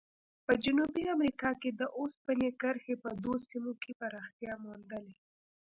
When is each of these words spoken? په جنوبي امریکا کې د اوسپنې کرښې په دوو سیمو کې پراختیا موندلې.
په 0.45 0.53
جنوبي 0.63 1.03
امریکا 1.15 1.51
کې 1.61 1.69
د 1.79 1.81
اوسپنې 1.99 2.49
کرښې 2.61 2.95
په 3.03 3.09
دوو 3.23 3.35
سیمو 3.49 3.73
کې 3.81 3.91
پراختیا 4.01 4.53
موندلې. 4.63 5.13